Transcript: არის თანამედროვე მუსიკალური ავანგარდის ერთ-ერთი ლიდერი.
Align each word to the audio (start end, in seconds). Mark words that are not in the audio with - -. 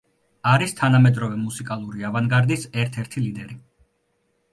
არის 0.51 0.71
თანამედროვე 0.77 1.37
მუსიკალური 1.41 2.05
ავანგარდის 2.09 2.65
ერთ-ერთი 2.85 3.23
ლიდერი. 3.27 3.59